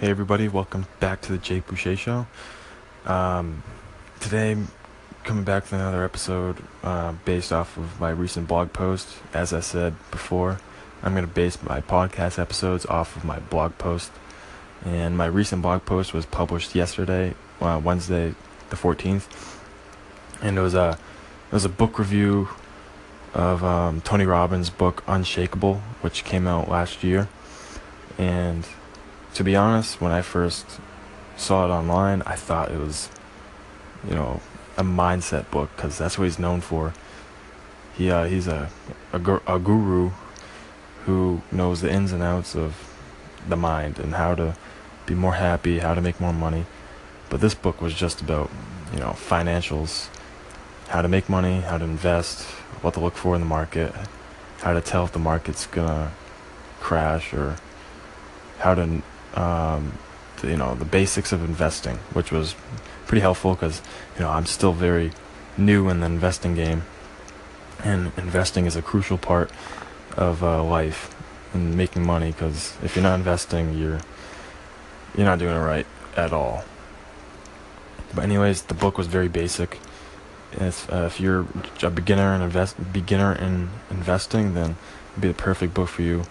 [0.00, 2.28] Hey everybody, welcome back to the Jake Boucher Show.
[3.04, 3.64] Um,
[4.20, 4.56] today,
[5.24, 9.08] coming back with another episode uh, based off of my recent blog post.
[9.34, 10.60] As I said before,
[11.02, 14.12] I'm going to base my podcast episodes off of my blog post.
[14.84, 18.36] And my recent blog post was published yesterday, uh, Wednesday,
[18.70, 19.26] the 14th,
[20.40, 20.96] and it was a
[21.50, 22.50] it was a book review
[23.34, 27.26] of um, Tony Robbins' book Unshakable, which came out last year.
[28.16, 28.64] And
[29.34, 30.80] to be honest, when I first
[31.36, 33.10] saw it online, I thought it was,
[34.06, 34.40] you know,
[34.76, 36.94] a mindset book because that's what he's known for.
[37.96, 38.70] He uh, he's a,
[39.12, 40.10] a a guru
[41.04, 42.76] who knows the ins and outs of
[43.48, 44.56] the mind and how to
[45.06, 46.66] be more happy, how to make more money.
[47.30, 48.50] But this book was just about,
[48.92, 50.08] you know, financials,
[50.88, 52.44] how to make money, how to invest,
[52.82, 53.92] what to look for in the market,
[54.60, 56.12] how to tell if the market's gonna
[56.80, 57.56] crash, or
[58.58, 59.02] how to,
[59.38, 59.92] um,
[60.42, 62.54] you know, the basics of investing, which was
[63.06, 63.82] pretty helpful because,
[64.16, 65.12] you know, I'm still very
[65.56, 66.82] new in the investing game,
[67.84, 69.50] and investing is a crucial part
[70.16, 71.14] of uh, life
[71.54, 72.32] and making money.
[72.32, 74.00] Because if you're not investing, you're
[75.16, 76.64] you're not doing it right at all.
[78.14, 79.78] But anyways, the book was very basic
[80.52, 81.46] if, uh, if you're
[81.82, 84.76] a beginner in invest beginner in investing, then
[85.12, 86.24] it'd be the perfect book for you.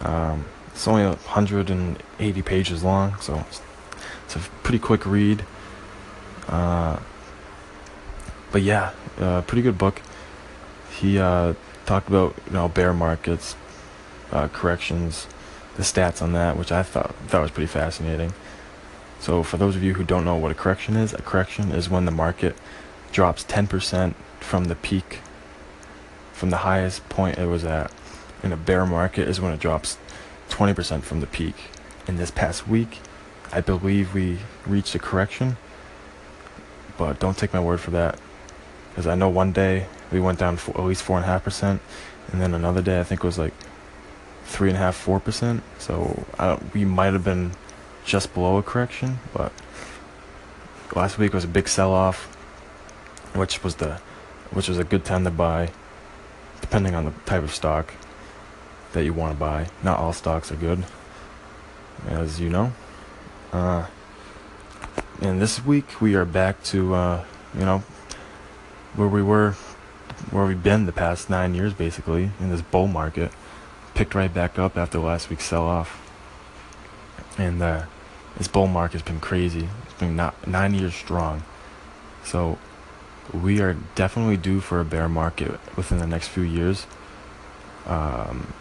[0.00, 0.44] Um,
[0.76, 3.46] it's only 180 pages long, so
[4.26, 5.42] it's, a pretty quick read.
[6.48, 6.98] Uh,
[8.52, 10.02] but yeah, uh, pretty good book.
[10.90, 11.54] He uh,
[11.86, 13.56] talked about you know bear markets,
[14.30, 15.26] uh, corrections,
[15.78, 18.34] the stats on that, which I thought that was pretty fascinating.
[19.18, 21.88] So for those of you who don't know what a correction is, a correction is
[21.88, 22.54] when the market
[23.12, 25.20] drops 10% from the peak,
[26.34, 27.90] from the highest point it was at.
[28.42, 29.96] In a bear market is when it drops
[30.48, 31.54] 20% from the peak.
[32.06, 33.00] In this past week,
[33.52, 35.56] I believe we reached a correction,
[36.96, 38.18] but don't take my word for that.
[38.90, 41.80] Because I know one day we went down at least 4.5%,
[42.32, 43.54] and then another day I think it was like
[44.46, 45.60] 3.5%, 4%.
[45.78, 46.24] So
[46.72, 47.52] we might have been
[48.04, 49.52] just below a correction, but
[50.94, 52.32] last week was a big sell off
[53.34, 54.00] which was the
[54.50, 55.70] which was a good time to buy
[56.60, 57.92] depending on the type of stock
[58.96, 59.68] that you want to buy.
[59.82, 60.82] Not all stocks are good
[62.08, 62.72] as you know.
[63.52, 63.86] Uh,
[65.20, 67.24] and this week we are back to uh,
[67.54, 67.78] you know
[68.94, 69.52] where we were
[70.30, 73.30] where we've been the past nine years basically in this bull market.
[73.92, 76.02] Picked right back up after last week's sell off
[77.36, 77.84] and uh,
[78.38, 79.68] this bull market's been crazy.
[79.84, 81.42] It's been not, nine years strong.
[82.24, 82.58] So
[83.30, 86.86] we are definitely due for a bear market within the next few years.
[87.84, 88.54] Um,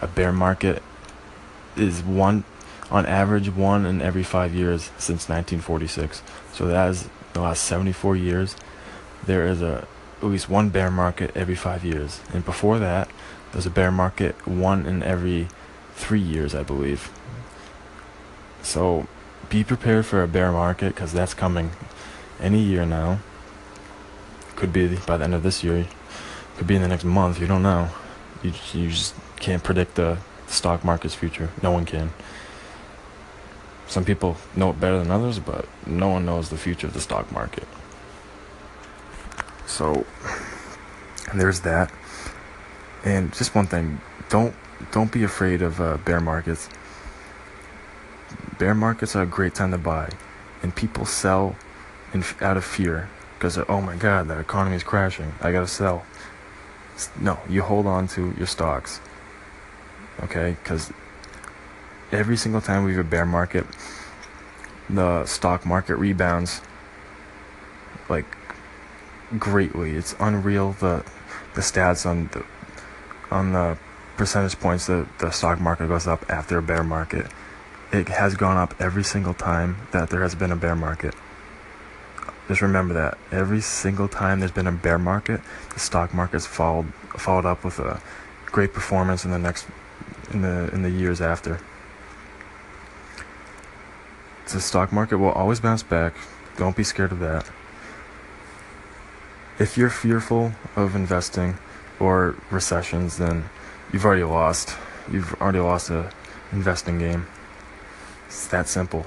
[0.00, 0.82] a bear market
[1.76, 2.44] is one,
[2.90, 6.22] on average, one in every five years since 1946.
[6.52, 8.56] So that is the last 74 years.
[9.26, 9.86] There is a
[10.22, 13.08] at least one bear market every five years, and before that,
[13.52, 15.48] there's a bear market one in every
[15.94, 17.10] three years, I believe.
[18.62, 19.06] So
[19.48, 21.70] be prepared for a bear market because that's coming
[22.38, 23.20] any year now.
[24.56, 25.86] Could be by the end of this year.
[26.56, 27.40] Could be in the next month.
[27.40, 27.88] You don't know.
[28.42, 31.50] You you just can't predict the stock market's future.
[31.62, 32.12] No one can.
[33.86, 37.00] Some people know it better than others, but no one knows the future of the
[37.00, 37.66] stock market.
[39.66, 40.06] So
[41.34, 41.92] there's that.
[43.04, 44.54] And just one thing, don't
[44.92, 46.68] don't be afraid of uh, bear markets.
[48.58, 50.10] Bear markets are a great time to buy,
[50.62, 51.56] and people sell
[52.12, 53.08] in, out of fear
[53.38, 55.32] because oh my god, the economy is crashing.
[55.40, 56.04] I gotta sell.
[57.18, 59.00] No, you hold on to your stocks.
[60.22, 60.92] Okay, because
[62.12, 63.66] every single time we have a bear market,
[64.88, 66.60] the stock market rebounds
[68.08, 68.26] like
[69.38, 69.92] greatly.
[69.92, 71.04] It's unreal the
[71.54, 72.44] the stats on the
[73.30, 73.78] on the
[74.16, 77.26] percentage points that the stock market goes up after a bear market.
[77.92, 81.14] It has gone up every single time that there has been a bear market.
[82.48, 85.40] Just remember that every single time there's been a bear market,
[85.72, 88.00] the stock market's followed followed up with a
[88.46, 89.66] great performance in the next
[90.30, 91.60] in the in the years after.
[94.52, 96.14] The stock market will always bounce back.
[96.56, 97.48] Don't be scared of that.
[99.60, 101.56] If you're fearful of investing
[102.00, 103.44] or recessions, then
[103.92, 104.76] you've already lost.
[105.10, 106.10] You've already lost a
[106.50, 107.26] investing game.
[108.26, 109.06] It's that simple.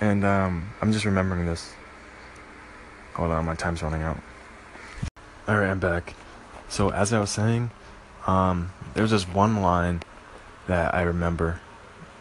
[0.00, 1.74] And um, I'm just remembering this.
[3.14, 4.18] Hold on, my time's running out.
[5.48, 6.14] Alright, I'm back.
[6.68, 7.70] So, as I was saying,
[8.26, 10.02] um, there's this one line
[10.66, 11.60] that I remember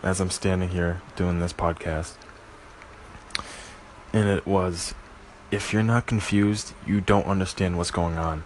[0.01, 2.13] as I'm standing here doing this podcast.
[4.13, 4.93] And it was
[5.51, 8.43] if you're not confused, you don't understand what's going on.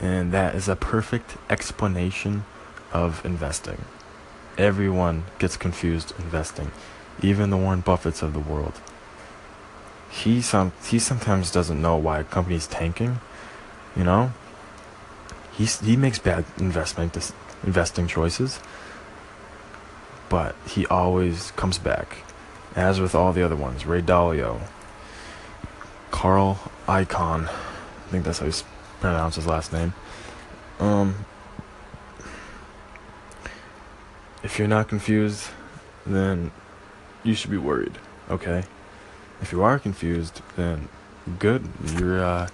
[0.00, 2.44] And that is a perfect explanation
[2.92, 3.84] of investing.
[4.56, 6.70] Everyone gets confused investing,
[7.22, 8.80] even the Warren Buffetts of the world.
[10.10, 13.20] He some he sometimes doesn't know why a company's tanking,
[13.96, 14.32] you know?
[15.58, 17.32] He's, he makes bad investment
[17.64, 18.60] investing choices,
[20.28, 22.18] but he always comes back.
[22.76, 24.60] As with all the other ones, Ray Dalio,
[26.12, 28.52] Carl Icahn, I think that's how you
[29.00, 29.94] pronounce his last name.
[30.78, 31.26] Um,
[34.44, 35.48] if you're not confused,
[36.06, 36.52] then
[37.24, 37.98] you should be worried.
[38.30, 38.62] Okay.
[39.40, 40.88] If you are confused, then
[41.40, 41.68] good.
[41.98, 42.48] You're uh,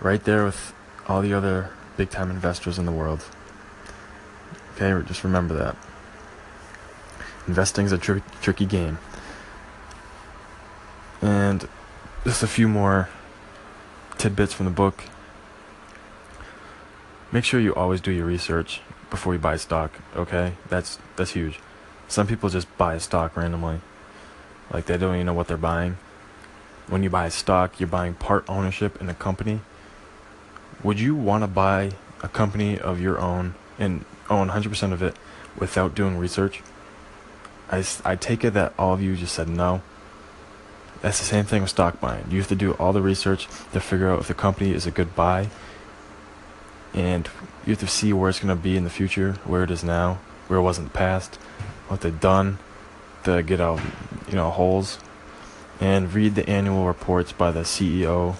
[0.00, 0.74] right there with
[1.06, 3.24] all the other big time investors in the world.
[4.74, 5.76] Okay, just remember that.
[7.48, 8.98] Investing is a tri- tricky game.
[11.20, 11.68] And
[12.24, 13.08] just a few more
[14.16, 15.02] tidbits from the book.
[17.32, 18.80] Make sure you always do your research
[19.10, 20.52] before you buy stock, okay?
[20.68, 21.58] That's that's huge.
[22.06, 23.80] Some people just buy a stock randomly.
[24.72, 25.98] Like they don't even know what they're buying.
[26.86, 29.60] When you buy a stock, you're buying part ownership in a company
[30.82, 31.92] would you want to buy
[32.22, 35.16] a company of your own and own 100% of it
[35.56, 36.62] without doing research?
[37.70, 39.82] I, I take it that all of you just said no.
[41.00, 42.26] That's the same thing with stock buying.
[42.30, 44.90] You have to do all the research to figure out if the company is a
[44.90, 45.48] good buy.
[46.92, 47.28] And
[47.64, 49.84] you have to see where it's going to be in the future, where it is
[49.84, 51.36] now, where it was in the past,
[51.88, 52.58] what they've done
[53.24, 53.80] to get out,
[54.28, 54.98] you know, holes.
[55.80, 58.36] And read the annual reports by the CEO.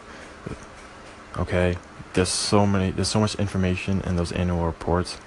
[1.36, 1.76] Okay,
[2.18, 5.18] there's so many there's so much information in those annual reports.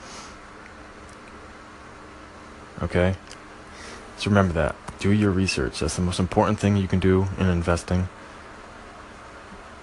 [2.81, 3.15] Okay?
[4.17, 4.75] So remember that.
[4.99, 5.79] Do your research.
[5.79, 8.09] That's the most important thing you can do in investing.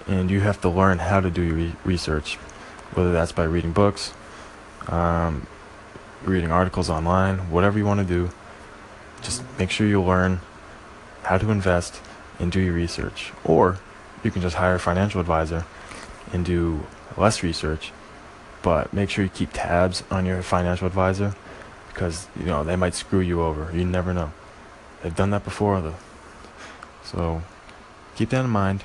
[0.05, 2.35] And you have to learn how to do your re- research
[2.93, 4.13] whether that's by reading books
[4.87, 5.47] um,
[6.23, 8.29] reading articles online whatever you want to do.
[9.23, 10.41] Just make sure you learn
[11.23, 12.01] how to invest
[12.37, 13.33] and do your research.
[13.43, 13.79] Or
[14.23, 15.65] you can just hire a financial advisor
[16.31, 16.85] and do
[17.17, 17.91] less research,
[18.61, 21.35] but make sure you keep tabs on your financial advisor
[21.87, 23.75] because you know they might screw you over.
[23.75, 24.31] You never know.
[25.01, 25.95] They've done that before, though.
[27.03, 27.41] So
[28.15, 28.83] keep that in mind.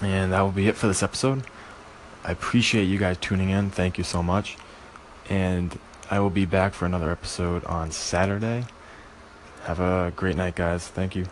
[0.00, 1.44] And that will be it for this episode.
[2.24, 3.70] I appreciate you guys tuning in.
[3.70, 4.56] Thank you so much.
[5.28, 5.78] And
[6.10, 8.64] I will be back for another episode on Saturday.
[9.64, 10.88] Have a great night, guys.
[10.88, 11.26] Thank you.